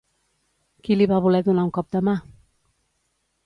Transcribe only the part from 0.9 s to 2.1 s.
li va voler donar un cop de